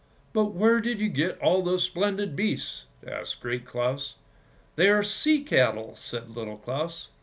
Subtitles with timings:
[0.33, 4.15] ""But where did you get all those splendid beasts?" asked Great Claus.:'
[4.75, 7.09] They are sea cattle," said Little Claus.